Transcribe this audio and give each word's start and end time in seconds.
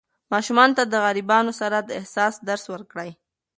ماشومانو 0.33 0.75
ته 0.77 0.83
د 0.87 0.93
غریبانو 1.05 1.51
سره 1.61 1.77
د 1.81 1.89
احسان 1.99 2.31
درس 2.49 2.63
ورکړئ. 2.73 3.11